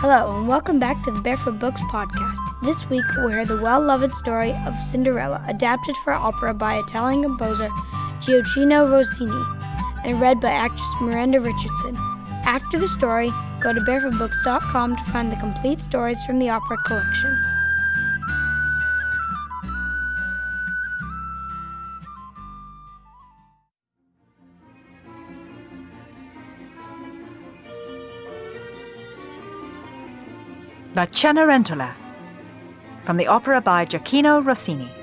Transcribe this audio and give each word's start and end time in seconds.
Hello, 0.00 0.38
and 0.38 0.46
welcome 0.46 0.78
back 0.78 1.02
to 1.02 1.10
the 1.10 1.20
Barefoot 1.20 1.58
Books 1.58 1.80
podcast. 1.90 2.38
This 2.62 2.88
week, 2.88 3.02
we 3.24 3.32
hear 3.32 3.44
the 3.44 3.60
well 3.60 3.80
loved 3.80 4.12
story 4.12 4.54
of 4.64 4.78
Cinderella, 4.78 5.42
adapted 5.48 5.96
for 6.04 6.12
opera 6.12 6.54
by 6.54 6.76
Italian 6.76 7.20
composer 7.24 7.68
Gioacchino 8.20 8.92
Rossini, 8.92 9.42
and 10.04 10.20
read 10.20 10.40
by 10.40 10.50
actress 10.50 10.94
Miranda 11.00 11.40
Richardson. 11.40 11.96
After 12.44 12.78
the 12.78 12.86
story, 12.86 13.32
go 13.60 13.72
to 13.72 13.80
barefootbooks.com 13.80 14.94
to 14.94 15.04
find 15.10 15.32
the 15.32 15.36
complete 15.36 15.80
stories 15.80 16.24
from 16.24 16.38
the 16.38 16.48
opera 16.48 16.76
collection. 16.86 17.57
La 30.98 31.06
Cenerentola 31.06 31.94
from 33.04 33.16
the 33.16 33.28
opera 33.28 33.60
by 33.60 33.86
Gioacchino 33.86 34.44
Rossini. 34.44 34.97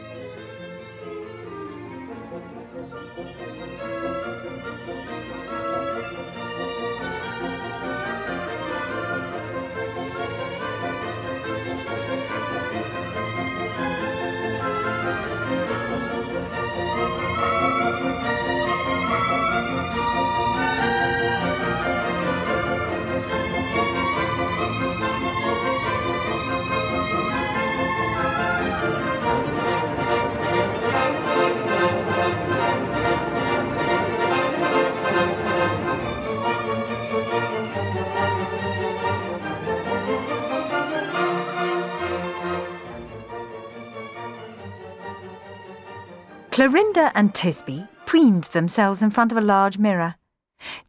Clorinda 46.56 47.11
and 47.14 47.34
Tisby 47.34 47.86
preened 48.06 48.45
themselves 48.45 49.02
in 49.02 49.11
front 49.11 49.34
of 49.34 49.38
a 49.38 49.42
large 49.42 49.78
mirror. 49.78 50.16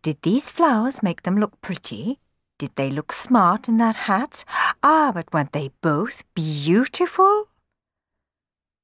Did 0.01 0.23
these 0.23 0.49
flowers 0.49 1.03
make 1.03 1.23
them 1.23 1.41
look 1.41 1.61
pretty? 1.61 2.21
Did 2.57 2.71
they 2.77 2.89
look 2.89 3.13
smart 3.13 3.69
in 3.69 3.77
that 3.79 3.97
hat? 4.07 4.45
Ah, 4.85 5.11
but 5.13 5.33
weren't 5.33 5.51
they 5.51 5.73
both 5.83 6.23
beautiful? 6.37 7.49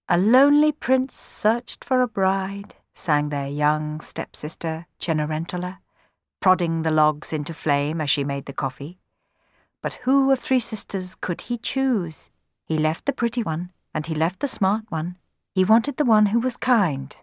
A 0.08 0.18
lonely 0.18 0.72
prince 0.72 1.14
searched 1.14 1.84
for 1.84 2.02
a 2.02 2.08
bride, 2.08 2.74
sang 2.94 3.28
their 3.28 3.46
young 3.46 4.00
stepsister 4.00 4.86
Cenerentola, 4.98 5.78
prodding 6.40 6.82
the 6.82 6.90
logs 6.90 7.32
into 7.32 7.54
flame 7.54 8.00
as 8.00 8.10
she 8.10 8.24
made 8.24 8.46
the 8.46 8.52
coffee. 8.52 8.98
But 9.82 10.00
who 10.02 10.32
of 10.32 10.40
three 10.40 10.58
sisters 10.58 11.14
could 11.14 11.42
he 11.42 11.58
choose? 11.58 12.30
He 12.64 12.76
left 12.76 13.06
the 13.06 13.12
pretty 13.12 13.44
one, 13.44 13.70
and 13.94 14.06
he 14.06 14.16
left 14.16 14.40
the 14.40 14.48
smart 14.48 14.82
one. 14.88 15.14
He 15.54 15.64
wanted 15.64 15.96
the 15.96 16.04
one 16.04 16.26
who 16.26 16.40
was 16.40 16.56
kind. 16.56 17.14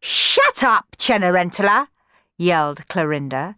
Shut 0.00 0.62
up, 0.62 0.96
Cenerentola! 0.98 1.88
yelled 2.36 2.86
Clorinda. 2.88 3.56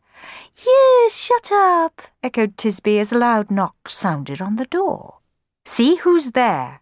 Yes, 0.55 1.17
shut 1.17 1.51
up, 1.53 2.03
echoed 2.23 2.57
Tisby 2.57 2.99
as 3.01 3.13
a 3.13 3.19
loud 3.19 3.51
knock 3.51 3.89
sounded 3.89 4.41
on 4.41 4.57
the 4.57 4.67
door. 4.67 5.19
See 5.65 5.97
who's 5.97 6.31
there. 6.31 6.81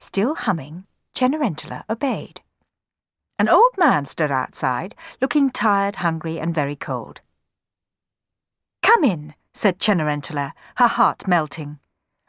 Still 0.00 0.34
humming, 0.34 0.84
Cenerentola 1.14 1.84
obeyed. 1.90 2.40
An 3.38 3.48
old 3.48 3.76
man 3.76 4.06
stood 4.06 4.30
outside, 4.30 4.94
looking 5.20 5.50
tired, 5.50 5.96
hungry, 5.96 6.38
and 6.38 6.54
very 6.54 6.76
cold. 6.76 7.20
Come 8.82 9.04
in, 9.04 9.34
said 9.52 9.80
Cenerentola, 9.80 10.52
her 10.76 10.86
heart 10.86 11.26
melting. 11.26 11.78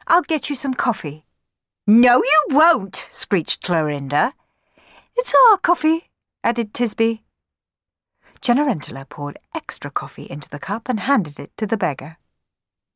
I'll 0.06 0.22
get 0.22 0.50
you 0.50 0.56
some 0.56 0.74
coffee. 0.74 1.24
No, 1.86 2.16
you 2.16 2.44
won't, 2.48 2.96
screeched 3.12 3.62
Clorinda. 3.62 4.32
It's 5.16 5.34
our 5.34 5.58
coffee, 5.58 6.08
added 6.42 6.72
Tisby. 6.72 7.20
Cenerentola 8.40 9.06
poured 9.06 9.38
extra 9.54 9.90
coffee 9.90 10.26
into 10.30 10.48
the 10.48 10.58
cup 10.58 10.88
and 10.88 11.00
handed 11.00 11.38
it 11.38 11.50
to 11.58 11.66
the 11.66 11.76
beggar. 11.76 12.16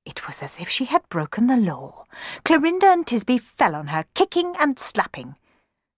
It 0.07 0.27
was 0.27 0.43
as 0.43 0.59
if 0.59 0.71
she 0.71 0.87
had 0.87 1.07
broken 1.11 1.49
the 1.49 1.59
law. 1.59 2.05
Clorinda 2.47 2.91
and 2.91 3.05
Tisby 3.05 3.39
fell 3.39 3.75
on 3.75 3.89
her, 3.89 4.07
kicking 4.15 4.55
and 4.59 4.79
slapping. 4.79 5.37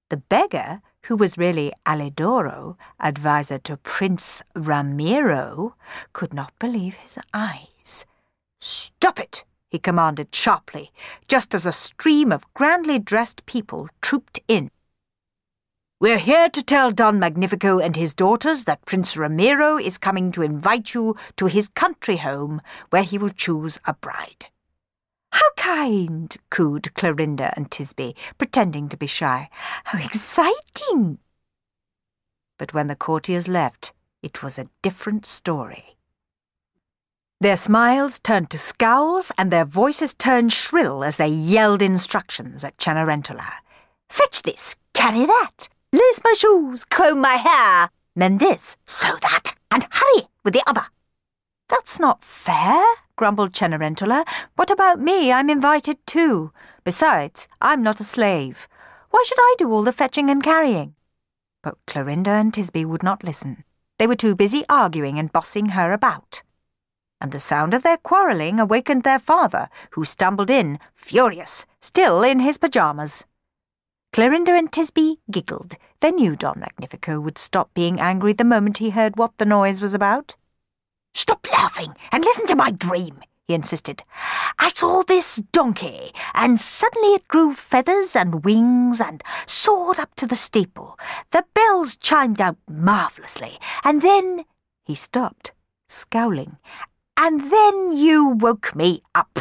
The 0.08 0.16
beggar, 0.16 0.82
who 1.04 1.16
was 1.16 1.38
really 1.38 1.72
Alidoro, 1.86 2.76
adviser 3.00 3.58
to 3.58 3.76
Prince 3.76 4.42
Ramiro, 4.56 5.76
could 6.12 6.34
not 6.34 6.58
believe 6.58 6.96
his 6.96 7.18
eyes. 7.32 8.04
Stop 8.60 9.20
it! 9.20 9.44
He 9.70 9.78
commanded 9.78 10.34
sharply, 10.34 10.91
just 11.28 11.54
as 11.54 11.64
a 11.64 11.72
stream 11.72 12.32
of 12.32 12.53
grandly 12.54 12.98
dressed 12.98 13.47
people 13.47 13.88
trooped 14.03 14.41
in. 14.48 14.70
We're 16.00 16.19
here 16.19 16.48
to 16.48 16.62
tell 16.62 16.92
Don 16.92 17.19
Magnifico 17.19 17.78
and 17.78 17.94
his 17.94 18.14
daughters 18.14 18.64
that 18.64 18.84
Prince 18.86 19.16
Ramiro 19.16 19.78
is 19.78 19.98
coming 19.98 20.32
to 20.32 20.42
invite 20.42 20.94
you 20.94 21.14
to 21.36 21.47
his 21.47 21.69
country 21.69 22.16
home, 22.16 22.62
where 22.88 23.03
he 23.03 23.19
will 23.19 23.28
choose 23.28 23.78
a 23.84 23.94
bride. 23.94 24.47
How 25.32 25.50
kind, 25.56 26.34
cooed 26.50 26.94
Clorinda 26.94 27.52
and 27.54 27.70
Tisby, 27.70 28.14
pretending 28.38 28.88
to 28.88 28.97
be 28.97 29.06
shy. 29.06 29.50
How 29.84 30.02
exciting! 30.04 31.19
But 32.58 32.75
when 32.75 32.88
the 32.88 32.97
courtiers 32.97 33.47
left, 33.47 33.92
it 34.22 34.42
was 34.42 34.58
a 34.58 34.69
different 34.82 35.26
story. 35.26 35.97
Their 37.42 37.56
smiles 37.56 38.18
turned 38.18 38.50
to 38.50 38.58
scowls 38.58 39.32
and 39.38 39.50
their 39.50 39.64
voices 39.64 40.12
turned 40.12 40.52
shrill 40.52 41.02
as 41.02 41.16
they 41.16 41.28
yelled 41.28 41.80
instructions 41.80 42.64
at 42.64 42.76
Cenerentola. 42.76 43.50
Fetch 44.10 44.42
this, 44.42 44.76
carry 44.92 45.24
that, 45.24 45.70
lace 45.90 46.20
my 46.22 46.34
shoes, 46.34 46.84
comb 46.84 47.18
my 47.22 47.36
hair, 47.36 47.88
mend 48.14 48.40
this, 48.40 48.76
sew 48.86 49.16
that, 49.22 49.54
and 49.70 49.86
hurry 49.90 50.28
with 50.44 50.52
the 50.52 50.62
other. 50.66 50.84
That's 51.70 51.98
not 51.98 52.22
fair, 52.22 52.84
grumbled 53.16 53.52
Cenerentola. 53.52 54.28
What 54.56 54.70
about 54.70 55.00
me? 55.00 55.32
I'm 55.32 55.48
invited 55.48 55.96
too. 56.06 56.52
Besides, 56.84 57.48
I'm 57.62 57.82
not 57.82 58.00
a 58.00 58.04
slave. 58.04 58.68
Why 59.08 59.24
should 59.26 59.40
I 59.40 59.54
do 59.56 59.72
all 59.72 59.82
the 59.82 59.92
fetching 59.92 60.28
and 60.28 60.42
carrying? 60.42 60.94
But 61.62 61.78
Clorinda 61.86 62.38
and 62.38 62.52
Tisby 62.52 62.84
would 62.84 63.02
not 63.02 63.24
listen. 63.24 63.64
They 63.98 64.06
were 64.06 64.14
too 64.14 64.36
busy 64.36 64.62
arguing 64.68 65.18
and 65.18 65.32
bossing 65.32 65.70
her 65.70 65.94
about 65.94 66.42
and 67.20 67.32
the 67.32 67.41
sound 67.41 67.75
of 67.75 67.82
their 67.82 67.97
quarrelling 67.97 68.58
awakened 68.58 69.03
their 69.03 69.19
father, 69.19 69.69
who 69.91 70.04
stumbled 70.04 70.50
in, 70.50 70.78
furious, 70.94 71.66
still 71.81 72.22
in 72.22 72.41
his 72.41 72.58
pyjamas. 72.58 73.25
Clorinda 74.12 74.58
and 74.58 74.72
Tisby 74.72 75.19
giggled. 75.31 75.76
They 76.00 76.10
knew 76.10 76.34
Don 76.34 76.58
Magnifico 76.58 77.20
would 77.20 77.38
stop 77.38 77.72
being 77.75 78.00
angry 78.00 78.32
the 78.32 78.44
moment 78.44 78.78
he 78.78 78.91
heard 78.91 79.16
what 79.16 79.38
the 79.38 79.44
noise 79.44 79.81
was 79.81 79.94
about. 79.94 80.36
Stop 81.14 81.47
laughing 81.53 81.94
and 82.10 82.25
listen 82.25 82.47
to 82.48 82.56
my 82.56 82.70
dream, 82.70 83.20
he 83.47 83.54
insisted. 83.54 84.02
I 84.58 84.70
saw 84.75 85.02
this 85.02 85.37
donkey, 85.52 86.12
and 86.34 86.58
suddenly 86.58 87.14
it 87.14 87.28
grew 87.28 87.52
feathers 87.52 88.16
and 88.16 88.44
wings 88.44 89.00
and 89.00 89.22
soared 89.47 89.98
up 89.98 90.14
to 90.16 90.26
the 90.26 90.37
steeple. 90.37 90.98
The 91.31 91.44
bells 91.54 91.97
chimed 91.97 92.41
out 92.41 92.56
marvellously, 92.69 93.58
and 93.84 94.02
then 94.02 94.44
he 94.84 94.94
stopped, 94.94 95.52
scowling, 95.88 96.56
and 97.22 97.52
then 97.52 97.93
you 97.93 98.28
woke 98.28 98.75
me 98.75 99.02
up. 99.14 99.40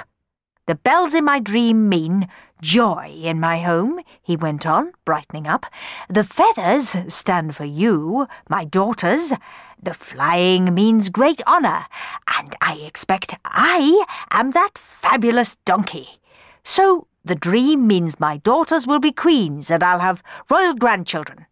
The 0.65 0.75
bells 0.75 1.13
in 1.13 1.23
my 1.23 1.39
dream 1.39 1.87
mean 1.87 2.27
joy 2.61 3.15
in 3.23 3.39
my 3.39 3.59
home, 3.59 4.01
he 4.21 4.35
went 4.35 4.67
on, 4.67 4.91
brightening 5.05 5.47
up. 5.47 5.65
The 6.09 6.25
feathers 6.25 6.97
stand 7.07 7.55
for 7.55 7.63
you, 7.63 8.27
my 8.49 8.65
daughters. 8.65 9.31
The 9.81 9.93
flying 9.93 10.73
means 10.73 11.07
great 11.07 11.39
honour, 11.47 11.85
and 12.37 12.53
I 12.59 12.73
expect 12.85 13.35
I 13.45 14.05
am 14.29 14.51
that 14.51 14.77
fabulous 14.77 15.55
donkey. 15.63 16.19
So 16.65 17.07
the 17.23 17.35
dream 17.35 17.87
means 17.87 18.19
my 18.19 18.37
daughters 18.37 18.85
will 18.85 18.99
be 18.99 19.13
queens 19.13 19.71
and 19.71 19.81
I'll 19.81 19.99
have 19.99 20.21
royal 20.49 20.73
grandchildren. 20.73 21.45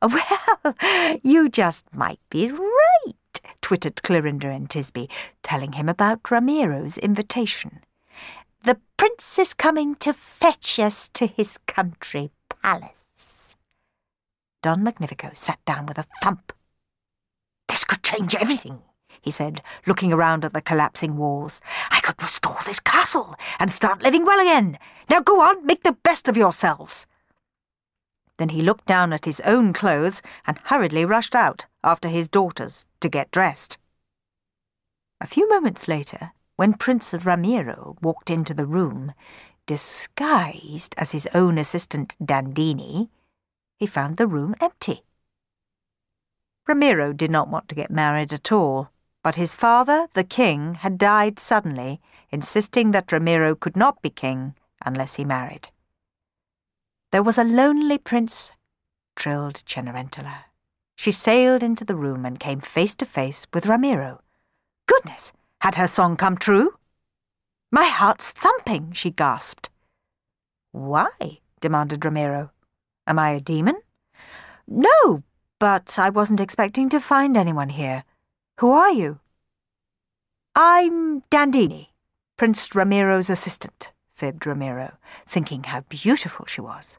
Well, 0.02 0.74
you 1.22 1.48
just 1.48 1.84
might 1.94 2.20
be 2.30 2.48
twittered 3.68 3.96
Clorinda 3.96 4.46
and 4.46 4.66
Tisby, 4.66 5.10
telling 5.42 5.72
him 5.72 5.90
about 5.90 6.22
Ramiro's 6.22 6.96
invitation. 6.96 7.80
The 8.62 8.78
prince 8.96 9.38
is 9.38 9.52
coming 9.52 9.94
to 9.96 10.14
fetch 10.14 10.78
us 10.78 11.10
to 11.10 11.26
his 11.26 11.58
country 11.66 12.30
palace. 12.62 13.56
Don 14.62 14.82
Magnifico 14.82 15.32
sat 15.34 15.62
down 15.66 15.84
with 15.84 15.98
a 15.98 16.06
thump. 16.22 16.54
This 17.68 17.84
could 17.84 18.02
change 18.02 18.34
everything, 18.34 18.80
he 19.20 19.30
said, 19.30 19.60
looking 19.86 20.14
around 20.14 20.46
at 20.46 20.54
the 20.54 20.62
collapsing 20.62 21.18
walls. 21.18 21.60
I 21.90 22.00
could 22.00 22.22
restore 22.22 22.56
this 22.64 22.80
castle 22.80 23.36
and 23.60 23.70
start 23.70 24.02
living 24.02 24.24
well 24.24 24.40
again. 24.40 24.78
Now 25.10 25.20
go 25.20 25.42
on, 25.42 25.66
make 25.66 25.82
the 25.82 25.92
best 25.92 26.26
of 26.26 26.38
yourselves. 26.38 27.06
Then 28.38 28.50
he 28.50 28.62
looked 28.62 28.86
down 28.86 29.12
at 29.12 29.24
his 29.24 29.40
own 29.40 29.72
clothes 29.72 30.22
and 30.46 30.58
hurriedly 30.64 31.04
rushed 31.04 31.34
out 31.34 31.66
after 31.84 32.08
his 32.08 32.28
daughters 32.28 32.86
to 33.00 33.08
get 33.08 33.30
dressed. 33.30 33.78
A 35.20 35.26
few 35.26 35.48
moments 35.48 35.88
later, 35.88 36.32
when 36.56 36.74
Prince 36.74 37.12
Ramiro 37.12 37.96
walked 38.00 38.30
into 38.30 38.54
the 38.54 38.66
room, 38.66 39.12
disguised 39.66 40.94
as 40.96 41.12
his 41.12 41.28
own 41.34 41.58
assistant 41.58 42.16
Dandini, 42.24 43.10
he 43.76 43.86
found 43.86 44.16
the 44.16 44.26
room 44.26 44.54
empty. 44.60 45.02
Ramiro 46.66 47.12
did 47.12 47.30
not 47.30 47.48
want 47.48 47.68
to 47.68 47.74
get 47.74 47.90
married 47.90 48.32
at 48.32 48.52
all, 48.52 48.90
but 49.22 49.34
his 49.34 49.54
father, 49.54 50.08
the 50.14 50.24
king, 50.24 50.74
had 50.74 50.98
died 50.98 51.38
suddenly, 51.38 52.00
insisting 52.30 52.92
that 52.92 53.10
Ramiro 53.10 53.54
could 53.54 53.76
not 53.76 54.00
be 54.02 54.10
king 54.10 54.54
unless 54.84 55.14
he 55.16 55.24
married. 55.24 55.70
There 57.10 57.22
was 57.22 57.38
a 57.38 57.44
lonely 57.44 57.96
prince, 57.98 58.52
trilled 59.16 59.62
Cenerentola. 59.66 60.44
She 60.96 61.10
sailed 61.10 61.62
into 61.62 61.84
the 61.84 61.96
room 61.96 62.26
and 62.26 62.40
came 62.40 62.60
face 62.60 62.94
to 62.96 63.06
face 63.06 63.46
with 63.54 63.66
Ramiro. 63.66 64.20
Goodness, 64.86 65.32
had 65.60 65.76
her 65.76 65.86
song 65.86 66.16
come 66.16 66.36
true? 66.36 66.74
My 67.70 67.84
heart's 67.84 68.30
thumping, 68.30 68.92
she 68.92 69.10
gasped. 69.10 69.70
Why? 70.72 71.40
demanded 71.60 72.04
Ramiro. 72.04 72.50
Am 73.06 73.18
I 73.18 73.30
a 73.30 73.40
demon? 73.40 73.76
No, 74.66 75.22
but 75.58 75.98
I 75.98 76.10
wasn't 76.10 76.40
expecting 76.40 76.88
to 76.90 77.00
find 77.00 77.36
anyone 77.36 77.70
here. 77.70 78.04
Who 78.60 78.70
are 78.72 78.92
you? 78.92 79.20
I'm 80.54 81.22
Dandini, 81.30 81.88
Prince 82.36 82.68
Ramiro's 82.74 83.30
assistant, 83.30 83.88
fibbed 84.18 84.46
Ramiro, 84.46 84.96
thinking 85.26 85.64
how 85.64 85.82
beautiful 85.82 86.44
she 86.46 86.60
was. 86.60 86.98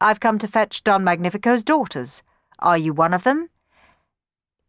I've 0.00 0.20
come 0.20 0.38
to 0.38 0.46
fetch 0.46 0.84
Don 0.84 1.02
Magnifico's 1.02 1.64
daughters. 1.64 2.22
Are 2.58 2.76
you 2.76 2.92
one 2.92 3.14
of 3.14 3.24
them? 3.24 3.48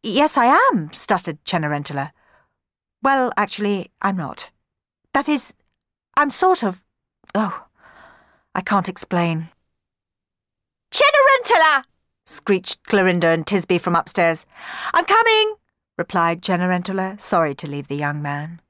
Yes, 0.01 0.37
I 0.37 0.45
am, 0.71 0.91
stuttered 0.93 1.43
Cenerentola. 1.43 2.11
Well, 3.03 3.33
actually, 3.35 3.91
I'm 4.01 4.15
not. 4.15 4.49
That 5.13 5.27
is, 5.27 5.53
I'm 6.15 6.29
sort 6.29 6.63
of. 6.63 6.81
Oh, 7.33 7.65
I 8.53 8.61
can't 8.61 8.89
explain. 8.89 9.49
Cenerentola! 10.91 11.83
screeched 12.25 12.83
Clorinda 12.83 13.33
and 13.33 13.45
Tisby 13.45 13.81
from 13.81 13.95
upstairs. 13.95 14.45
I'm 14.93 15.05
coming, 15.05 15.55
replied 15.97 16.41
Cenerentola, 16.41 17.19
sorry 17.19 17.53
to 17.55 17.67
leave 17.67 17.89
the 17.89 17.97
young 17.97 18.21
man. 18.21 18.61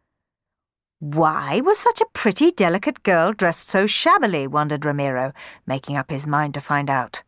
Why 1.13 1.61
was 1.61 1.77
such 1.77 2.01
a 2.01 2.07
pretty, 2.13 2.49
delicate 2.49 3.03
girl 3.03 3.31
dressed 3.31 3.67
so 3.67 3.85
shabbily? 3.85 4.47
wondered 4.47 4.85
Ramiro, 4.85 5.33
making 5.67 5.97
up 5.97 6.09
his 6.09 6.25
mind 6.25 6.55
to 6.55 6.59
find 6.61 6.89
out. 6.89 7.21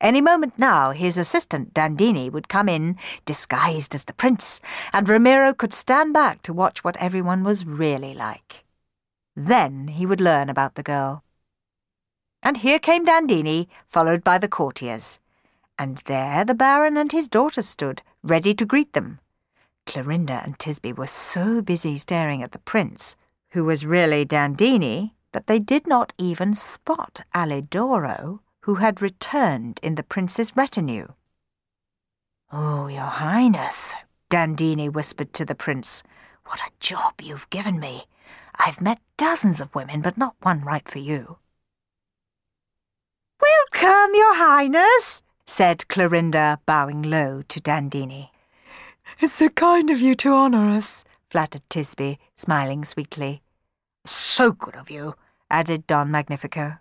Any 0.00 0.20
moment 0.20 0.56
now, 0.56 0.92
his 0.92 1.18
assistant 1.18 1.74
Dandini 1.74 2.30
would 2.30 2.48
come 2.48 2.68
in, 2.68 2.96
disguised 3.24 3.92
as 3.92 4.04
the 4.04 4.12
prince, 4.12 4.60
and 4.92 5.08
Ramiro 5.08 5.52
could 5.52 5.72
stand 5.72 6.12
back 6.12 6.42
to 6.42 6.52
watch 6.52 6.84
what 6.84 6.96
everyone 6.98 7.42
was 7.42 7.66
really 7.66 8.14
like. 8.14 8.64
Then 9.34 9.88
he 9.88 10.06
would 10.06 10.20
learn 10.20 10.48
about 10.48 10.76
the 10.76 10.84
girl. 10.84 11.24
And 12.40 12.58
here 12.58 12.78
came 12.78 13.04
Dandini, 13.04 13.66
followed 13.88 14.22
by 14.22 14.38
the 14.38 14.46
courtiers. 14.46 15.18
And 15.76 15.98
there 16.06 16.44
the 16.44 16.54
Baron 16.54 16.96
and 16.96 17.10
his 17.10 17.26
daughter 17.26 17.62
stood, 17.62 18.00
ready 18.22 18.54
to 18.54 18.64
greet 18.64 18.92
them. 18.92 19.18
Clorinda 19.86 20.44
and 20.44 20.56
Tisby 20.56 20.96
were 20.96 21.08
so 21.08 21.60
busy 21.60 21.98
staring 21.98 22.40
at 22.40 22.52
the 22.52 22.60
prince, 22.60 23.16
who 23.54 23.64
was 23.64 23.86
really 23.86 24.26
Dandini, 24.26 25.12
that 25.30 25.46
they 25.46 25.60
did 25.60 25.86
not 25.86 26.12
even 26.18 26.54
spot 26.54 27.20
Alidoro, 27.32 28.40
who 28.62 28.74
had 28.76 29.00
returned 29.00 29.78
in 29.80 29.94
the 29.94 30.02
prince's 30.02 30.56
retinue. 30.56 31.06
Oh, 32.52 32.88
your 32.88 33.02
highness, 33.02 33.94
Dandini 34.28 34.92
whispered 34.92 35.32
to 35.34 35.44
the 35.44 35.54
prince. 35.54 36.02
What 36.46 36.58
a 36.62 36.72
job 36.80 37.20
you've 37.22 37.48
given 37.50 37.78
me. 37.78 38.06
I've 38.56 38.80
met 38.80 39.00
dozens 39.16 39.60
of 39.60 39.72
women, 39.72 40.02
but 40.02 40.18
not 40.18 40.34
one 40.42 40.62
right 40.62 40.88
for 40.88 40.98
you. 40.98 41.38
Welcome, 43.40 44.16
your 44.16 44.34
highness, 44.34 45.22
said 45.46 45.84
Clorinda, 45.88 46.58
bowing 46.66 47.02
low 47.02 47.42
to 47.42 47.60
Dandini. 47.60 48.30
It's 49.20 49.34
so 49.34 49.48
kind 49.48 49.90
of 49.90 50.00
you 50.00 50.16
to 50.16 50.32
honour 50.32 50.70
us, 50.70 51.04
flattered 51.30 51.62
Tisby, 51.70 52.18
smiling 52.34 52.84
sweetly. 52.84 53.42
So 54.06 54.52
good 54.52 54.76
of 54.76 54.90
you, 54.90 55.14
added 55.50 55.86
Don 55.86 56.10
Magnifico. 56.10 56.78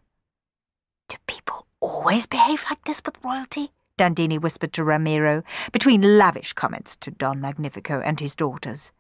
Do 1.07 1.17
people 1.27 1.65
always 1.79 2.27
behave 2.27 2.65
like 2.69 2.83
this 2.85 3.01
with 3.05 3.23
royalty? 3.23 3.71
Dandini 3.97 4.41
whispered 4.41 4.73
to 4.73 4.83
Ramiro, 4.83 5.43
between 5.71 6.17
lavish 6.17 6.53
comments 6.53 6.95
to 6.97 7.11
Don 7.11 7.39
Magnifico 7.39 8.01
and 8.01 8.19
his 8.19 8.35
daughters. 8.35 8.91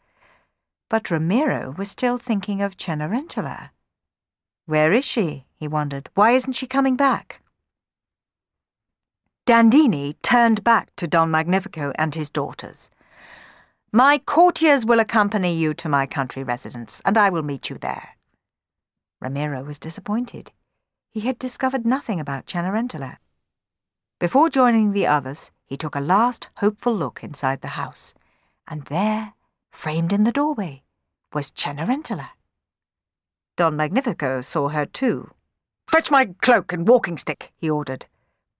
But 0.89 1.09
Ramiro 1.09 1.73
was 1.77 1.89
still 1.89 2.17
thinking 2.17 2.61
of 2.61 2.77
Cenerentola. 2.77 3.71
Where 4.65 4.93
is 4.93 5.03
she? 5.03 5.45
he 5.55 5.67
wondered. 5.67 6.09
Why 6.13 6.31
isn't 6.31 6.53
she 6.53 6.67
coming 6.67 6.95
back? 6.95 7.41
Dandini 9.45 10.13
turned 10.21 10.63
back 10.63 10.95
to 10.95 11.07
Don 11.07 11.29
Magnifico 11.29 11.91
and 11.95 12.15
his 12.15 12.29
daughters. 12.29 12.89
My 13.95 14.17
courtiers 14.17 14.87
will 14.87 14.99
accompany 14.99 15.55
you 15.55 15.75
to 15.75 15.87
my 15.87 16.07
country 16.07 16.43
residence, 16.43 16.99
and 17.05 17.15
I 17.15 17.29
will 17.29 17.43
meet 17.43 17.69
you 17.69 17.77
there. 17.77 18.17
Ramiro 19.21 19.63
was 19.63 19.77
disappointed. 19.77 20.51
He 21.11 21.19
had 21.19 21.37
discovered 21.37 21.85
nothing 21.85 22.19
about 22.19 22.47
Cenerentola. 22.47 23.17
Before 24.19 24.49
joining 24.49 24.93
the 24.93 25.05
others, 25.05 25.51
he 25.63 25.77
took 25.77 25.93
a 25.93 25.99
last 25.99 26.47
hopeful 26.57 26.95
look 26.95 27.23
inside 27.23 27.61
the 27.61 27.77
house, 27.77 28.15
and 28.67 28.85
there, 28.85 29.35
framed 29.71 30.11
in 30.11 30.23
the 30.23 30.31
doorway, 30.31 30.81
was 31.31 31.51
Cenerentola. 31.51 32.29
Don 33.57 33.75
Magnifico 33.75 34.41
saw 34.41 34.69
her 34.69 34.87
too. 34.87 35.29
Fetch 35.87 36.09
my 36.09 36.29
cloak 36.41 36.73
and 36.73 36.87
walking 36.87 37.19
stick, 37.19 37.51
he 37.55 37.69
ordered. 37.69 38.07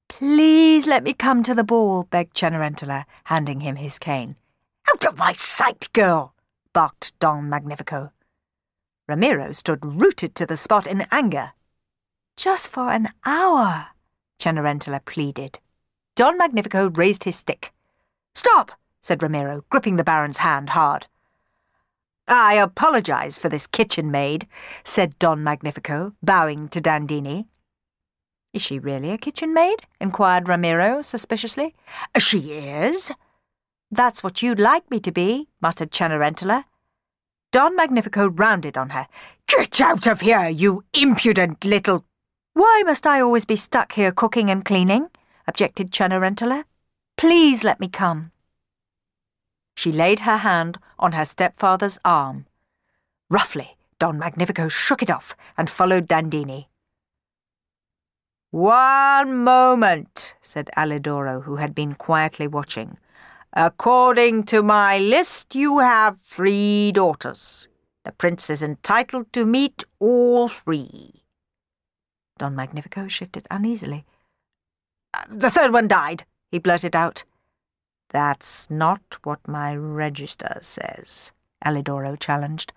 Please 0.10 0.86
let 0.86 1.02
me 1.02 1.12
come 1.12 1.42
to 1.42 1.56
the 1.56 1.64
ball, 1.64 2.04
begged 2.04 2.36
Cenerentola, 2.36 3.06
handing 3.24 3.62
him 3.62 3.78
his 3.78 3.98
cane. 3.98 4.36
Out 4.92 5.06
of 5.06 5.18
my 5.18 5.32
sight, 5.32 5.90
girl, 5.94 6.34
barked 6.74 7.18
Don 7.20 7.50
Magnifico. 7.50 8.12
Ramiro 9.08 9.52
stood 9.52 9.86
rooted 9.86 10.36
to 10.36 10.46
the 10.46 10.58
spot 10.58 10.88
in 10.88 11.06
anger. 11.12 11.54
Just 12.38 12.68
for 12.68 12.90
an 12.90 13.10
hour, 13.26 13.88
Cenerentola 14.40 15.04
pleaded. 15.06 15.60
Don 16.16 16.38
Magnifico 16.38 16.90
raised 16.90 17.24
his 17.24 17.36
stick. 17.36 17.74
Stop, 18.34 18.72
said 19.02 19.22
Ramiro, 19.22 19.64
gripping 19.70 19.96
the 19.96 20.04
Baron's 20.04 20.38
hand 20.38 20.72
hard. 20.72 21.08
I 22.28 22.56
apologize 22.56 23.38
for 23.38 23.50
this 23.50 23.68
kitchen 23.68 24.10
maid, 24.10 24.48
said 24.84 25.20
Don 25.20 25.44
Magnifico, 25.44 26.14
bowing 26.24 26.70
to 26.70 26.82
Dandini. 26.82 27.46
Is 28.54 28.62
she 28.62 28.80
really 28.80 29.10
a 29.10 29.18
kitchen 29.18 29.54
maid? 29.54 29.82
inquired 30.00 30.48
Ramiro 30.48 31.02
suspiciously. 31.02 31.76
She 32.18 32.54
is. 32.54 33.12
That's 33.94 34.24
what 34.24 34.42
you'd 34.42 34.60
like 34.60 34.90
me 34.90 35.00
to 35.02 35.12
be, 35.12 35.48
muttered 35.62 35.92
Cenerentola. 35.92 36.66
Don 37.52 37.76
Magnifico 37.76 38.28
rounded 38.30 38.78
on 38.78 38.90
her. 38.90 39.08
Get 39.48 39.80
out 39.82 40.08
of 40.08 40.22
here, 40.22 40.50
you 40.50 40.84
impudent 40.94 41.64
little 41.64 42.06
why 42.54 42.84
must 42.86 43.08
I 43.08 43.20
always 43.20 43.46
be 43.46 43.56
stuck 43.56 43.94
here 43.94 44.12
cooking 44.12 44.52
and 44.52 44.64
cleaning? 44.64 45.10
objected 45.48 45.92
Cenerentola. 45.92 46.66
Please 47.18 47.64
let 47.64 47.80
me 47.80 47.88
come. 47.88 48.32
She 49.76 49.92
laid 49.92 50.22
her 50.22 50.38
hand 50.38 50.78
on 51.00 51.14
her 51.14 51.26
stepfather's 51.26 51.98
arm. 52.06 52.46
Roughly, 53.30 53.76
Don 53.98 54.20
Magnifico 54.20 54.68
shook 54.68 55.02
it 55.02 55.10
off 55.10 55.36
and 55.58 55.68
followed 55.68 56.08
Dandini. 56.08 56.68
One 58.52 59.44
moment, 59.44 60.36
said 60.44 60.70
Alidoro, 60.78 61.44
who 61.44 61.56
had 61.56 61.74
been 61.74 61.96
quietly 61.96 62.48
watching. 62.48 62.98
According 63.56 64.46
to 64.46 64.64
my 64.64 64.98
list, 64.98 65.54
you 65.54 65.80
have 65.80 66.18
three 66.32 66.92
daughters. 66.92 67.68
The 68.04 68.12
prince 68.12 68.50
is 68.50 68.64
entitled 68.64 69.32
to 69.34 69.46
meet 69.46 69.84
all 70.00 70.48
three. 70.48 71.24
Don 72.40 72.56
Magnifico 72.56 73.08
shifted 73.08 73.48
uneasily. 73.52 74.06
Uh, 75.14 75.24
the 75.30 75.52
third 75.52 75.72
one 75.72 75.88
died, 75.88 76.26
he 76.52 76.58
blurted 76.58 76.96
out. 76.96 77.24
That's 78.10 78.70
not 78.72 79.18
what 79.24 79.48
my 79.48 79.76
register 79.76 80.58
says, 80.62 81.32
Alidoro 81.64 82.20
challenged. 82.20 82.74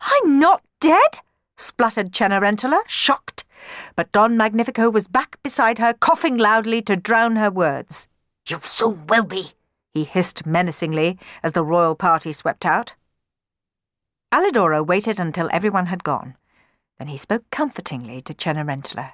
I'm 0.00 0.38
not 0.38 0.62
dead, 0.80 1.18
spluttered 1.56 2.12
Cenerentola, 2.12 2.80
shocked. 2.86 3.44
But 3.94 4.12
Don 4.12 4.36
Magnifico 4.36 4.88
was 4.90 5.06
back 5.06 5.38
beside 5.42 5.78
her, 5.78 5.92
coughing 5.92 6.38
loudly 6.38 6.82
to 6.82 6.96
drown 6.96 7.36
her 7.36 7.50
words. 7.50 8.08
You 8.48 8.58
soon 8.62 9.06
will 9.06 9.24
be, 9.24 9.52
he 9.94 10.02
hissed 10.04 10.44
menacingly 10.44 11.18
as 11.42 11.52
the 11.52 11.64
royal 11.64 11.94
party 11.94 12.32
swept 12.32 12.66
out. 12.66 12.94
Alidoro 14.32 14.84
waited 14.84 15.20
until 15.20 15.48
everyone 15.52 15.86
had 15.86 16.02
gone. 16.02 16.36
Then 16.98 17.08
he 17.08 17.16
spoke 17.16 17.48
comfortingly 17.50 18.20
to 18.22 18.34
Cenerentola. 18.34 19.12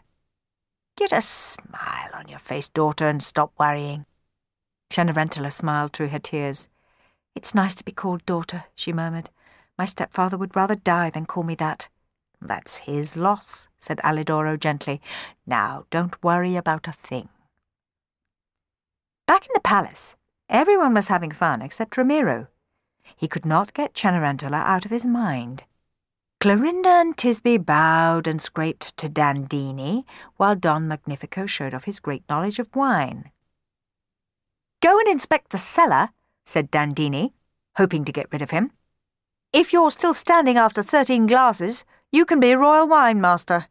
Get 0.97 1.13
a 1.13 1.21
smile 1.21 2.11
on 2.15 2.29
your 2.29 2.39
face, 2.39 2.71
daughter, 2.71 3.07
and 3.07 3.23
stop 3.23 3.53
worrying. 3.59 4.07
Cenerentola 4.91 5.53
smiled 5.53 5.93
through 5.93 6.09
her 6.09 6.19
tears. 6.19 6.69
It's 7.35 7.55
nice 7.55 7.75
to 7.77 7.85
be 7.85 7.93
called 7.93 8.25
daughter, 8.25 8.65
she 8.75 8.93
murmured. 8.93 9.31
My 9.79 9.85
stepfather 9.85 10.39
would 10.39 10.57
rather 10.57 10.75
die 10.75 11.11
than 11.11 11.27
call 11.27 11.43
me 11.43 11.55
that. 11.57 11.89
That's 12.41 12.77
his 12.89 13.17
loss, 13.17 13.69
said 13.79 13.99
Alidoro 13.99 14.59
gently. 14.59 15.01
Now, 15.47 15.85
don't 15.91 16.23
worry 16.25 16.57
about 16.57 16.89
a 16.89 16.93
thing. 16.93 17.29
Back 19.27 19.43
in 19.43 19.53
the 19.55 19.61
palace, 19.61 20.17
everyone 20.51 20.93
was 20.93 21.09
having 21.09 21.31
fun 21.31 21.63
except 21.63 21.97
Ramiro. 21.97 22.49
He 23.17 23.29
could 23.29 23.47
not 23.47 23.73
get 23.73 23.95
Cenerentola 23.95 24.63
out 24.63 24.85
of 24.85 24.91
his 24.91 25.07
mind. 25.07 25.65
Clorinda 26.41 27.01
and 27.01 27.17
Tisby 27.17 27.65
bowed 27.65 28.27
and 28.27 28.41
scraped 28.41 28.97
to 28.97 29.09
Dandini, 29.09 30.05
while 30.37 30.57
Don 30.57 30.89
Magnifico 30.89 31.47
showed 31.47 31.75
off 31.75 31.85
his 31.85 32.01
great 32.01 32.23
knowledge 32.29 32.59
of 32.59 32.75
wine. 32.75 33.31
Go 34.81 34.99
and 34.99 35.09
inspect 35.09 35.51
the 35.51 35.59
cellar, 35.59 36.11
said 36.47 36.71
Dandini, 36.71 37.33
hoping 37.77 38.05
to 38.05 38.13
get 38.13 38.33
rid 38.33 38.43
of 38.43 38.51
him. 38.51 38.73
If 39.53 39.73
you're 39.73 39.91
still 39.91 40.15
standing 40.15 40.57
after 40.57 40.83
thirteen 40.83 41.27
glasses, 41.27 41.85
you 42.11 42.25
can 42.25 42.41
be 42.41 42.55
royal 42.55 42.89
wine 42.89 43.21
master. 43.21 43.67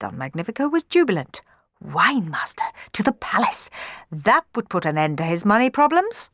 Don 0.00 0.16
Magnifico 0.16 0.68
was 0.68 0.84
jubilant. 0.84 1.42
Wine 1.80 2.30
master 2.30 2.64
to 2.92 3.02
the 3.02 3.12
palace. 3.12 3.70
That 4.10 4.44
would 4.54 4.68
put 4.68 4.84
an 4.84 4.98
end 4.98 5.18
to 5.18 5.24
his 5.24 5.44
money 5.44 5.70
problems. 5.70 6.30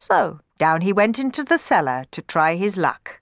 So 0.00 0.40
down 0.58 0.80
he 0.80 0.92
went 0.92 1.18
into 1.18 1.44
the 1.44 1.58
cellar 1.58 2.04
to 2.10 2.22
try 2.22 2.56
his 2.56 2.76
luck. 2.76 3.20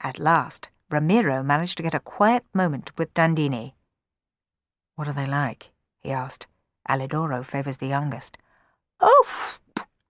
At 0.00 0.18
last, 0.18 0.68
Ramiro 0.90 1.42
managed 1.42 1.76
to 1.78 1.82
get 1.82 1.94
a 1.94 2.00
quiet 2.00 2.44
moment 2.52 2.96
with 2.98 3.14
Dandini. 3.14 3.72
What 4.96 5.08
are 5.08 5.14
they 5.14 5.26
like? 5.26 5.70
he 6.00 6.10
asked. 6.10 6.46
Alidoro 6.88 7.44
favours 7.44 7.78
the 7.78 7.86
youngest. 7.86 8.36
Oh, 9.00 9.56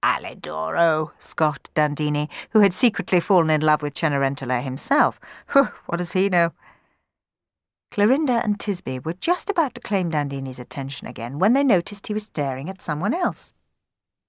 Alidoro, 0.02 1.12
scoffed 1.18 1.72
Dandini, 1.74 2.28
who 2.50 2.60
had 2.60 2.72
secretly 2.72 3.20
fallen 3.20 3.50
in 3.50 3.60
love 3.60 3.82
with 3.82 3.94
Cenerentola 3.94 4.62
himself. 4.62 5.20
what 5.52 5.98
does 5.98 6.12
he 6.12 6.28
know? 6.28 6.52
Clorinda 7.92 8.42
and 8.42 8.58
Tisby 8.58 9.04
were 9.04 9.12
just 9.12 9.50
about 9.50 9.74
to 9.74 9.80
claim 9.82 10.10
Dandini's 10.10 10.58
attention 10.58 11.06
again 11.06 11.38
when 11.38 11.52
they 11.52 11.62
noticed 11.62 12.06
he 12.06 12.14
was 12.14 12.22
staring 12.22 12.70
at 12.70 12.80
someone 12.80 13.12
else. 13.12 13.52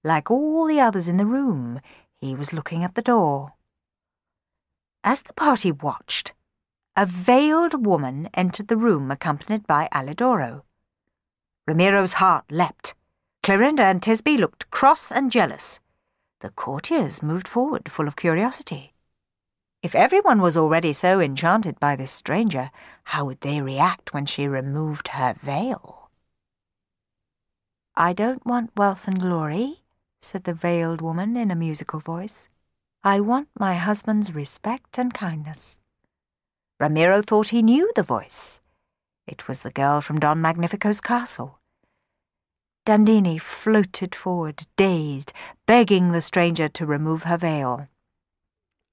Like 0.04 0.30
all 0.30 0.66
the 0.66 0.80
others 0.80 1.08
in 1.08 1.16
the 1.16 1.24
room, 1.24 1.80
he 2.20 2.34
was 2.34 2.52
looking 2.52 2.84
at 2.84 2.94
the 2.94 3.00
door. 3.00 3.54
As 5.02 5.22
the 5.22 5.32
party 5.32 5.72
watched, 5.72 6.34
a 6.94 7.06
veiled 7.06 7.86
woman 7.86 8.28
entered 8.34 8.68
the 8.68 8.76
room 8.76 9.10
accompanied 9.10 9.66
by 9.66 9.88
Alidoro. 9.92 10.64
Ramiro's 11.66 12.14
heart 12.14 12.44
leapt. 12.50 12.94
Clorinda 13.42 13.84
and 13.84 14.02
Tisby 14.02 14.36
looked 14.36 14.70
cross 14.70 15.10
and 15.10 15.32
jealous. 15.32 15.80
The 16.40 16.50
courtiers 16.50 17.22
moved 17.22 17.48
forward, 17.48 17.90
full 17.90 18.08
of 18.08 18.16
curiosity. 18.16 18.93
If 19.84 19.94
everyone 19.94 20.40
was 20.40 20.56
already 20.56 20.94
so 20.94 21.20
enchanted 21.20 21.78
by 21.78 21.94
this 21.94 22.10
stranger, 22.10 22.70
how 23.12 23.26
would 23.26 23.42
they 23.42 23.60
react 23.60 24.14
when 24.14 24.24
she 24.24 24.48
removed 24.48 25.08
her 25.08 25.34
veil? 25.42 26.08
I 27.94 28.14
don't 28.14 28.46
want 28.46 28.74
wealth 28.78 29.06
and 29.06 29.20
glory, 29.20 29.82
said 30.22 30.44
the 30.44 30.54
veiled 30.54 31.02
woman 31.02 31.36
in 31.36 31.50
a 31.50 31.54
musical 31.54 32.00
voice. 32.00 32.48
I 33.02 33.20
want 33.20 33.48
my 33.58 33.74
husband's 33.74 34.34
respect 34.34 34.96
and 34.96 35.12
kindness. 35.12 35.80
Ramiro 36.80 37.20
thought 37.20 37.48
he 37.48 37.62
knew 37.62 37.92
the 37.94 38.02
voice. 38.02 38.60
It 39.26 39.48
was 39.48 39.60
the 39.60 39.70
girl 39.70 40.00
from 40.00 40.18
Don 40.18 40.40
Magnifico's 40.40 41.02
castle. 41.02 41.58
Dandini 42.86 43.38
floated 43.38 44.14
forward, 44.14 44.66
dazed, 44.78 45.34
begging 45.66 46.12
the 46.12 46.22
stranger 46.22 46.68
to 46.68 46.86
remove 46.86 47.24
her 47.24 47.36
veil. 47.36 47.86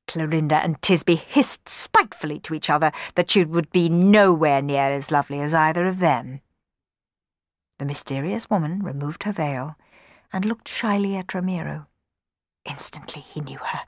Clorinda 0.08 0.63
and 0.63 0.81
Tisby 0.81 1.15
hissed 1.17 1.70
spitefully 1.70 2.39
to 2.39 2.53
each 2.53 2.70
other 2.70 2.91
that 3.15 3.31
she 3.31 3.46
would 3.46 3.72
be 3.72 3.89
nowhere 3.89 4.62
near 4.62 4.91
as 4.91 5.12
lovely 5.12 5.39
as 5.39 5.53
either 5.53 5.86
of 5.86 6.00
them. 6.00 6.41
The 7.79 7.86
mysterious 7.86 8.50
woman 8.50 8.84
removed 8.84 9.24
her 9.24 9.31
veil 9.31 9.75
and 10.34 10.46
looked 10.46 10.67
shyly 10.67 11.15
at 11.15 11.34
Ramiro. 11.34 11.88
Instantly 12.65 13.22
he 13.22 13.41
knew 13.41 13.58
her. 13.58 13.81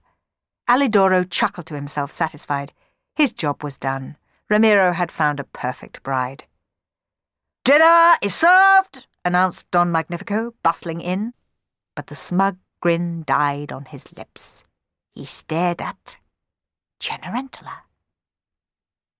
Alidoro 0.68 1.30
chuckled 1.30 1.68
to 1.68 1.76
himself, 1.76 2.10
satisfied. 2.10 2.74
His 3.16 3.34
job 3.34 3.64
was 3.64 3.78
done. 3.78 4.18
Ramiro 4.50 4.94
had 4.94 5.12
found 5.12 5.40
a 5.40 5.44
perfect 5.44 6.02
bride. 6.04 6.46
Dinner 7.64 8.16
is 8.22 8.34
served, 8.34 9.08
announced 9.24 9.70
Don 9.72 9.92
Magnifico, 9.92 10.54
bustling 10.64 11.02
in. 11.02 11.34
But 11.96 12.08
the 12.08 12.16
smug 12.16 12.58
grin 12.82 13.24
died 13.26 13.72
on 13.72 13.86
his 13.86 14.12
lips. 14.18 14.64
He 15.16 15.26
stared 15.26 15.82
at 15.82 16.18
Cenerentola. 17.00 17.84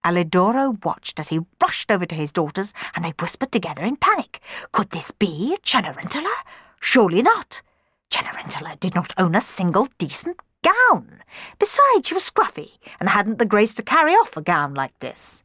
Alidoro 0.04 0.84
watched 0.84 1.20
as 1.20 1.30
he 1.30 1.40
rushed 1.62 1.90
over 1.92 2.06
to 2.06 2.16
his 2.16 2.32
daughters, 2.32 2.74
and 2.96 3.06
they 3.06 3.14
whispered 3.20 3.52
together 3.52 3.84
in 3.84 3.96
panic. 3.96 4.42
Could 4.72 4.90
this 4.90 5.12
be 5.12 5.58
Cenerentola? 5.64 6.34
Surely 6.80 7.22
not. 7.22 7.62
Cenerentola 8.10 8.80
did 8.80 8.96
not 8.96 9.14
own 9.18 9.36
a 9.36 9.42
single 9.42 9.88
decent 9.98 10.42
gown. 10.62 11.24
Besides, 11.60 12.08
she 12.08 12.14
was 12.14 12.30
scruffy 12.30 12.80
and 13.00 13.10
hadn't 13.10 13.40
the 13.40 13.46
grace 13.46 13.74
to 13.76 13.84
carry 13.84 14.14
off 14.14 14.36
a 14.36 14.42
gown 14.42 14.74
like 14.74 14.98
this. 15.00 15.44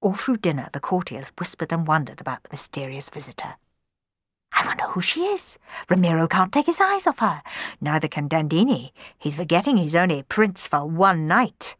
All 0.00 0.14
through 0.14 0.38
dinner, 0.38 0.68
the 0.72 0.80
courtiers 0.80 1.32
whispered 1.38 1.72
and 1.72 1.86
wondered 1.86 2.20
about 2.20 2.42
the 2.42 2.50
mysterious 2.52 3.10
visitor. 3.10 3.56
I 4.60 4.66
wonder 4.66 4.84
who 4.88 5.00
she 5.00 5.22
is. 5.22 5.58
Ramiro 5.88 6.28
can't 6.28 6.52
take 6.52 6.66
his 6.66 6.82
eyes 6.82 7.06
off 7.06 7.20
her. 7.20 7.42
Neither 7.80 8.08
can 8.08 8.28
Dandini. 8.28 8.92
He's 9.18 9.36
forgetting 9.36 9.78
he's 9.78 9.94
only 9.94 10.22
prince 10.22 10.68
for 10.68 10.84
one 10.84 11.26
night. 11.26 11.76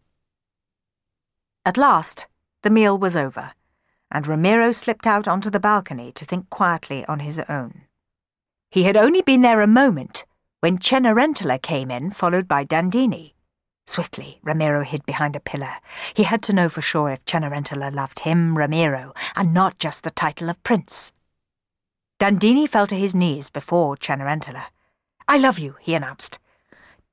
At 1.66 1.76
last, 1.76 2.26
the 2.62 2.70
meal 2.70 2.96
was 2.96 3.16
over, 3.16 3.52
and 4.10 4.26
Ramiro 4.26 4.72
slipped 4.72 5.06
out 5.06 5.28
onto 5.28 5.50
the 5.50 5.60
balcony 5.60 6.10
to 6.12 6.24
think 6.24 6.48
quietly 6.48 7.04
on 7.04 7.20
his 7.20 7.38
own. 7.50 7.82
He 8.70 8.84
had 8.84 8.96
only 8.96 9.20
been 9.20 9.42
there 9.42 9.60
a 9.60 9.66
moment 9.66 10.24
when 10.60 10.78
Cenerentola 10.78 11.60
came 11.60 11.90
in, 11.90 12.10
followed 12.12 12.48
by 12.48 12.64
Dandini. 12.64 13.34
Swiftly, 13.86 14.38
Ramiro 14.42 14.84
hid 14.84 15.04
behind 15.04 15.36
a 15.36 15.40
pillar. 15.40 15.76
He 16.14 16.22
had 16.22 16.42
to 16.44 16.54
know 16.54 16.70
for 16.70 16.80
sure 16.80 17.10
if 17.10 17.24
Cenerentola 17.26 17.94
loved 17.94 18.20
him, 18.20 18.56
Ramiro, 18.56 19.12
and 19.36 19.52
not 19.52 19.78
just 19.78 20.02
the 20.02 20.10
title 20.10 20.48
of 20.48 20.62
prince. 20.62 21.12
Dandini 22.20 22.68
fell 22.68 22.86
to 22.86 22.96
his 22.96 23.14
knees 23.14 23.48
before 23.48 23.96
Cenerentola. 23.96 24.64
I 25.26 25.38
love 25.38 25.58
you, 25.58 25.76
he 25.80 25.94
announced. 25.94 26.38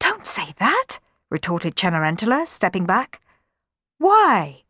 Don't 0.02 0.28
say 0.28 0.54
that, 0.60 1.00
retorted 1.30 1.78
Cenerentola, 1.78 2.46
stepping 2.46 2.86
back. 2.86 3.22
Why? 4.00 4.64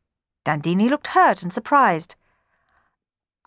Dandini 0.45 0.91
looked 0.91 1.07
hurt 1.07 1.41
and 1.41 1.51
surprised. 1.51 2.15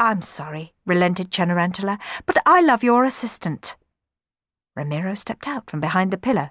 I'm 0.00 0.20
sorry, 0.20 0.74
relented 0.84 1.30
Cenerentola, 1.30 2.00
but 2.26 2.38
I 2.44 2.60
love 2.60 2.82
your 2.82 3.04
assistant. 3.04 3.76
Ramiro 4.74 5.14
stepped 5.14 5.46
out 5.46 5.70
from 5.70 5.78
behind 5.78 6.10
the 6.10 6.18
pillar. 6.18 6.50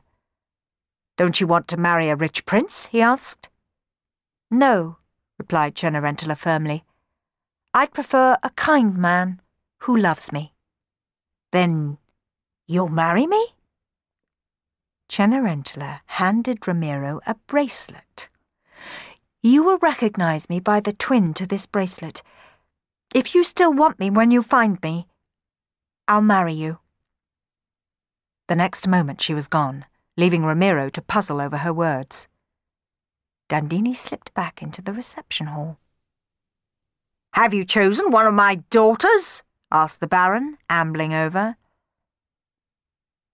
Don't 1.17 1.41
you 1.41 1.47
want 1.47 1.67
to 1.67 1.75
marry 1.75 2.07
a 2.07 2.15
rich 2.15 2.45
prince? 2.45 2.85
he 2.85 3.01
asked. 3.01 3.49
No, 4.49 4.99
replied 5.37 5.75
Cenerentola 5.75 6.37
firmly. 6.37 6.85
I'd 7.73 7.91
prefer 7.91 8.37
a 8.41 8.51
kind 8.51 8.97
man 8.97 9.41
who 9.81 9.95
loves 9.95 10.31
me. 10.31 10.53
Then 11.51 11.97
you'll 12.67 12.89
marry 12.89 13.25
me? 13.25 13.53
Cenerentola 15.09 16.01
handed 16.05 16.67
Ramiro 16.67 17.19
a 17.25 17.35
bracelet. 17.47 18.29
You 19.41 19.63
will 19.63 19.77
recognize 19.79 20.49
me 20.49 20.59
by 20.59 20.79
the 20.79 20.93
twin 20.93 21.33
to 21.35 21.47
this 21.47 21.65
bracelet. 21.65 22.21
If 23.15 23.33
you 23.33 23.43
still 23.43 23.73
want 23.73 23.99
me 23.99 24.09
when 24.09 24.31
you 24.31 24.43
find 24.43 24.77
me, 24.83 25.07
I'll 26.07 26.21
marry 26.21 26.53
you. 26.53 26.79
The 28.47 28.55
next 28.55 28.87
moment 28.87 29.21
she 29.21 29.33
was 29.33 29.47
gone, 29.47 29.85
leaving 30.17 30.43
Ramiro 30.43 30.89
to 30.89 31.01
puzzle 31.01 31.39
over 31.41 31.57
her 31.57 31.73
words. 31.73 32.27
Dandini 33.49 33.95
slipped 33.95 34.33
back 34.33 34.61
into 34.61 34.81
the 34.81 34.93
reception 34.93 35.47
hall. 35.47 35.79
Have 37.33 37.53
you 37.53 37.65
chosen 37.65 38.11
one 38.11 38.27
of 38.27 38.33
my 38.33 38.55
daughters? 38.69 39.43
Asked 39.71 39.99
the 39.99 40.07
Baron, 40.07 40.57
ambling 40.69 41.13
over. 41.13 41.55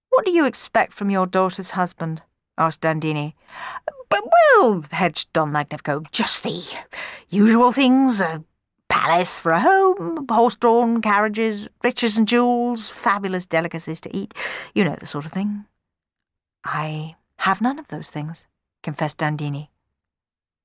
What 0.09 0.25
do 0.25 0.31
you 0.31 0.45
expect 0.45 0.93
from 0.93 1.09
your 1.09 1.25
daughter's 1.25 1.71
husband? 1.71 2.21
asked 2.57 2.81
Dandini. 2.81 3.33
But 4.09 4.23
Well, 4.55 4.83
hedged 4.91 5.33
Don 5.33 5.51
Magnifico, 5.51 6.03
just 6.11 6.43
the 6.43 6.63
usual 7.29 7.71
things, 7.71 8.21
a 8.21 8.43
palace 8.87 9.39
for 9.39 9.51
a 9.51 9.59
home, 9.59 10.25
horse-drawn 10.29 11.01
carriages, 11.01 11.67
riches 11.83 12.17
and 12.17 12.27
jewels, 12.27 12.89
fabulous 12.89 13.45
delicacies 13.45 13.99
to 14.01 14.15
eat. 14.15 14.33
You 14.73 14.85
know 14.85 14.95
the 14.97 15.05
sort 15.05 15.25
of 15.25 15.33
thing. 15.33 15.65
I 16.63 17.15
have 17.39 17.61
none 17.61 17.77
of 17.77 17.89
those 17.89 18.09
things, 18.09 18.45
confessed 18.83 19.17
Dandini. 19.17 19.67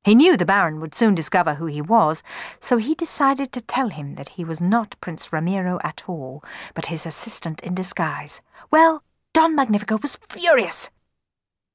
He 0.02 0.14
knew 0.14 0.36
the 0.36 0.46
Baron 0.46 0.80
would 0.80 0.94
soon 0.94 1.14
discover 1.14 1.54
who 1.54 1.66
he 1.66 1.82
was, 1.82 2.22
so 2.58 2.78
he 2.78 2.94
decided 2.94 3.52
to 3.52 3.60
tell 3.60 3.90
him 3.90 4.14
that 4.14 4.30
he 4.30 4.44
was 4.44 4.60
not 4.60 4.98
Prince 5.02 5.30
Ramiro 5.30 5.78
at 5.84 6.04
all, 6.08 6.42
but 6.74 6.86
his 6.86 7.04
assistant 7.04 7.60
in 7.60 7.74
disguise. 7.74 8.40
Well, 8.70 9.02
Don 9.34 9.54
Magnifico 9.54 9.98
was 10.00 10.18
furious. 10.28 10.90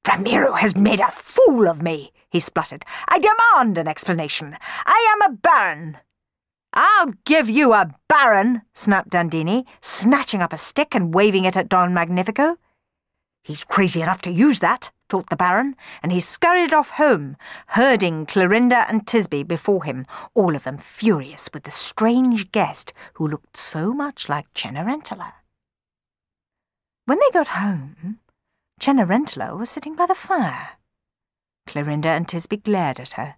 Ramiro 0.08 0.54
has 0.54 0.76
made 0.76 1.00
a 1.00 1.10
fool 1.10 1.68
of 1.68 1.82
me, 1.82 2.12
he 2.28 2.40
spluttered. 2.40 2.84
I 3.08 3.20
demand 3.20 3.78
an 3.78 3.86
explanation. 3.86 4.56
I 4.84 5.16
am 5.16 5.30
a 5.30 5.36
baron. 5.36 5.98
I'll 6.72 7.12
give 7.24 7.48
you 7.48 7.72
a 7.72 7.94
baron, 8.08 8.62
snapped 8.74 9.10
Dandini, 9.10 9.64
snatching 9.80 10.42
up 10.42 10.52
a 10.52 10.56
stick 10.56 10.94
and 10.94 11.14
waving 11.14 11.44
it 11.44 11.56
at 11.56 11.68
Don 11.68 11.94
Magnifico. 11.94 12.58
He's 13.42 13.64
crazy 13.64 14.02
enough 14.02 14.20
to 14.22 14.30
use 14.30 14.58
that, 14.60 14.90
thought 15.08 15.30
the 15.30 15.36
Baron, 15.36 15.76
and 16.02 16.12
he 16.12 16.20
scurried 16.20 16.74
off 16.74 16.90
home, 16.90 17.36
herding 17.68 18.26
Clorinda 18.26 18.86
and 18.88 19.06
Tisby 19.06 19.46
before 19.46 19.84
him, 19.84 20.06
all 20.34 20.56
of 20.56 20.64
them 20.64 20.78
furious 20.78 21.48
with 21.52 21.64
the 21.64 21.70
strange 21.70 22.52
guest 22.52 22.92
who 23.14 23.26
looked 23.26 23.56
so 23.56 23.92
much 23.92 24.28
like 24.28 24.52
Cenerentola. 24.54 25.32
When 27.04 27.18
they 27.18 27.30
got 27.32 27.48
home, 27.48 28.18
Cenerentola 28.80 29.56
was 29.56 29.70
sitting 29.70 29.94
by 29.94 30.06
the 30.06 30.14
fire. 30.14 30.70
Clorinda 31.66 32.08
and 32.08 32.26
Tisby 32.26 32.62
glared 32.62 33.00
at 33.00 33.12
her. 33.12 33.36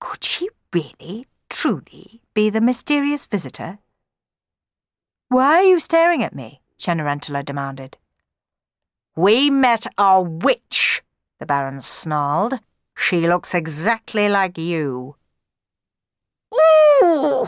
Could 0.00 0.24
she 0.24 0.48
really, 0.72 1.26
truly, 1.48 2.20
be 2.34 2.50
the 2.50 2.60
mysterious 2.60 3.26
visitor? 3.26 3.78
Why 5.28 5.56
are 5.56 5.62
you 5.62 5.80
staring 5.80 6.22
at 6.22 6.34
me? 6.34 6.60
Cenerentola 6.78 7.44
demanded. 7.44 7.96
We 9.16 9.48
met 9.48 9.86
a 9.96 10.20
witch, 10.20 11.02
the 11.40 11.46
Baron 11.46 11.80
snarled. 11.80 12.60
She 12.94 13.26
looks 13.26 13.54
exactly 13.54 14.28
like 14.28 14.58
you. 14.58 15.16
Ooh, 16.54 17.46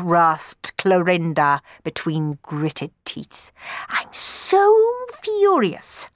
rasped 0.00 0.76
Clorinda 0.76 1.60
between 1.84 2.38
gritted 2.42 2.90
teeth. 3.04 3.52
I'm 3.88 4.12
so 4.12 4.76
furious. 5.22 6.08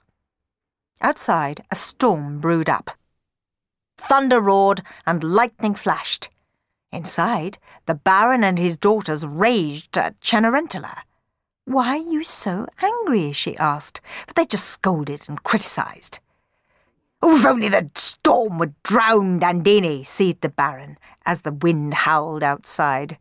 Outside, 0.99 1.63
a 1.71 1.75
storm 1.75 2.39
brewed 2.39 2.69
up. 2.69 2.91
Thunder 3.97 4.41
roared 4.41 4.81
and 5.05 5.23
lightning 5.23 5.75
flashed. 5.75 6.29
Inside, 6.91 7.57
the 7.85 7.93
Baron 7.93 8.43
and 8.43 8.59
his 8.59 8.75
daughters 8.75 9.25
raged 9.25 9.97
at 9.97 10.19
Cenerentola. 10.19 11.03
Why 11.69 11.99
are 11.99 12.11
you 12.11 12.23
so 12.23 12.65
angry? 12.81 13.31
she 13.31 13.55
asked, 13.57 14.01
but 14.25 14.35
they 14.35 14.45
just 14.45 14.67
scolded 14.67 15.29
and 15.29 15.43
criticised. 15.43 16.17
Oh, 17.21 17.37
if 17.37 17.45
only 17.45 17.69
the 17.69 17.91
storm 17.93 18.57
would 18.57 18.73
drown 18.81 19.39
Dandini, 19.39 20.03
seethed 20.03 20.41
the 20.41 20.49
Baron 20.49 20.97
as 21.27 21.43
the 21.43 21.51
wind 21.51 21.93
howled 21.93 22.41
outside. 22.41 23.19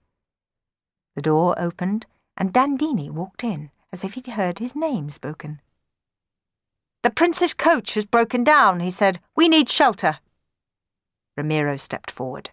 The 1.14 1.20
door 1.20 1.56
opened, 1.58 2.06
and 2.38 2.50
Dandini 2.50 3.10
walked 3.10 3.44
in 3.44 3.70
as 3.92 4.02
if 4.02 4.14
he'd 4.14 4.28
heard 4.28 4.60
his 4.60 4.74
name 4.74 5.10
spoken. 5.10 5.60
The 7.02 7.10
prince's 7.10 7.52
coach 7.52 7.92
has 7.94 8.06
broken 8.06 8.44
down, 8.44 8.80
he 8.80 8.90
said. 8.90 9.20
We 9.36 9.50
need 9.50 9.68
shelter. 9.68 10.20
Ramiro 11.36 11.76
stepped 11.76 12.10
forward. 12.10 12.48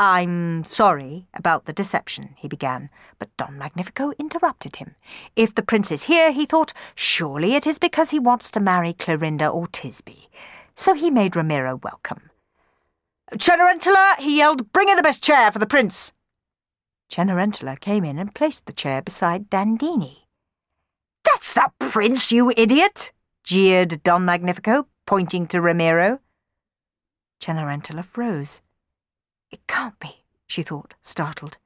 I'm 0.00 0.64
sorry 0.64 1.26
about 1.34 1.66
the 1.66 1.74
deception, 1.74 2.30
he 2.38 2.48
began, 2.48 2.88
but 3.18 3.36
Don 3.36 3.58
Magnifico 3.58 4.12
interrupted 4.18 4.76
him. 4.76 4.94
If 5.36 5.54
the 5.54 5.62
prince 5.62 5.92
is 5.92 6.04
here, 6.04 6.32
he 6.32 6.46
thought, 6.46 6.72
surely 6.94 7.54
it 7.54 7.66
is 7.66 7.78
because 7.78 8.08
he 8.08 8.18
wants 8.18 8.50
to 8.52 8.60
marry 8.60 8.94
Clorinda 8.94 9.54
or 9.54 9.66
Tisby. 9.66 10.28
So 10.74 10.94
he 10.94 11.10
made 11.10 11.36
Ramiro 11.36 11.76
welcome. 11.82 12.30
Cenerentola, 13.34 14.16
he 14.18 14.38
yelled, 14.38 14.72
bring 14.72 14.88
in 14.88 14.96
the 14.96 15.02
best 15.02 15.22
chair 15.22 15.52
for 15.52 15.58
the 15.58 15.66
prince. 15.66 16.14
Cenerentola 17.12 17.78
came 17.78 18.02
in 18.02 18.18
and 18.18 18.34
placed 18.34 18.64
the 18.64 18.72
chair 18.72 19.02
beside 19.02 19.50
Dandini. 19.50 20.20
That's 21.24 21.52
the 21.52 21.70
prince, 21.78 22.32
you 22.32 22.54
idiot! 22.56 23.12
jeered 23.44 24.02
Don 24.02 24.24
Magnifico, 24.24 24.86
pointing 25.04 25.46
to 25.48 25.60
Ramiro. 25.60 26.20
Cenerentola 27.38 28.02
froze. 28.02 28.62
It 29.50 29.66
can't 29.66 29.98
be, 29.98 30.24
she 30.46 30.62
thought, 30.62 30.94
startled. 31.02 31.56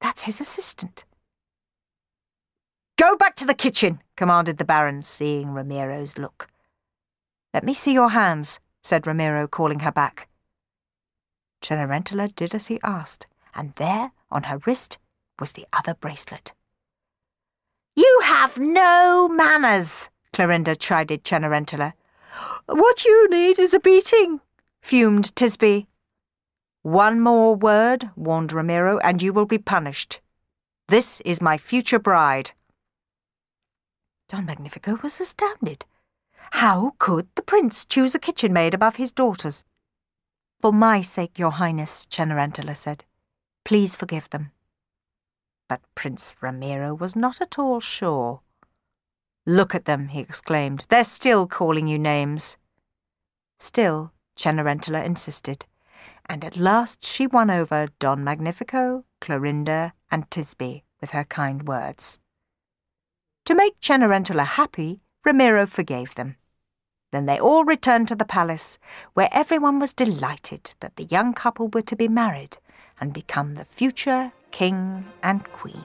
That's 0.00 0.24
his 0.24 0.40
assistant. 0.40 1.04
Go 2.96 3.16
back 3.16 3.34
to 3.36 3.46
the 3.46 3.54
kitchen, 3.54 4.00
commanded 4.16 4.58
the 4.58 4.64
Baron, 4.64 5.02
seeing 5.02 5.48
Ramiro's 5.48 6.16
look. 6.18 6.48
Let 7.52 7.64
me 7.64 7.74
see 7.74 7.92
your 7.92 8.10
hands, 8.10 8.60
said 8.82 9.06
Ramiro, 9.06 9.46
calling 9.48 9.80
her 9.80 9.92
back. 9.92 10.28
Cenerentola 11.62 12.34
did 12.36 12.54
as 12.54 12.66
he 12.66 12.78
asked, 12.82 13.26
and 13.54 13.72
there, 13.76 14.12
on 14.30 14.44
her 14.44 14.58
wrist, 14.66 14.98
was 15.38 15.52
the 15.52 15.66
other 15.72 15.94
bracelet. 15.94 16.52
You 17.96 18.20
have 18.24 18.58
no 18.58 19.28
manners, 19.28 20.10
Clorinda 20.32 20.78
chided 20.78 21.24
Cenerentola. 21.24 21.94
What 22.66 23.04
you 23.04 23.28
need 23.30 23.58
is 23.58 23.72
a 23.72 23.80
beating, 23.80 24.40
fumed 24.82 25.34
Tisby. 25.34 25.86
One 26.84 27.18
more 27.18 27.56
word, 27.56 28.10
warned 28.14 28.52
Ramiro, 28.52 28.98
and 28.98 29.22
you 29.22 29.32
will 29.32 29.46
be 29.46 29.56
punished. 29.56 30.20
This 30.88 31.22
is 31.22 31.40
my 31.40 31.56
future 31.56 31.98
bride. 31.98 32.50
Don 34.28 34.44
Magnifico 34.44 34.98
was 35.02 35.18
astounded. 35.18 35.86
How 36.52 36.92
could 36.98 37.28
the 37.36 37.42
prince 37.42 37.86
choose 37.86 38.14
a 38.14 38.18
kitchen 38.18 38.52
maid 38.52 38.74
above 38.74 38.96
his 38.96 39.12
daughters? 39.12 39.64
For 40.60 40.74
my 40.74 41.00
sake, 41.00 41.38
your 41.38 41.52
highness, 41.52 42.04
Cenerentola 42.04 42.76
said. 42.76 43.04
Please 43.64 43.96
forgive 43.96 44.28
them. 44.28 44.50
But 45.70 45.80
Prince 45.94 46.34
Ramiro 46.42 46.92
was 46.92 47.16
not 47.16 47.40
at 47.40 47.58
all 47.58 47.80
sure. 47.80 48.42
Look 49.46 49.74
at 49.74 49.86
them, 49.86 50.08
he 50.08 50.20
exclaimed. 50.20 50.84
They're 50.90 51.04
still 51.04 51.46
calling 51.46 51.86
you 51.86 51.98
names. 51.98 52.58
Still, 53.58 54.12
Cenerentola 54.36 55.02
insisted 55.02 55.64
and 56.28 56.44
at 56.44 56.56
last 56.56 57.04
she 57.04 57.26
won 57.26 57.50
over 57.50 57.88
Don 57.98 58.24
Magnifico, 58.24 59.04
Clorinda, 59.20 59.92
and 60.10 60.28
Tisby 60.30 60.82
with 61.00 61.10
her 61.10 61.24
kind 61.24 61.66
words. 61.68 62.18
To 63.46 63.54
make 63.54 63.80
Cenerentola 63.80 64.46
happy, 64.46 65.02
Ramiro 65.24 65.66
forgave 65.66 66.14
them. 66.14 66.36
Then 67.12 67.26
they 67.26 67.38
all 67.38 67.64
returned 67.64 68.08
to 68.08 68.16
the 68.16 68.24
palace, 68.24 68.78
where 69.12 69.28
everyone 69.30 69.78
was 69.78 69.92
delighted 69.92 70.74
that 70.80 70.96
the 70.96 71.04
young 71.04 71.32
couple 71.32 71.68
were 71.68 71.82
to 71.82 71.96
be 71.96 72.08
married 72.08 72.56
and 73.00 73.12
become 73.12 73.54
the 73.54 73.64
future 73.64 74.32
king 74.50 75.04
and 75.22 75.44
queen. 75.52 75.84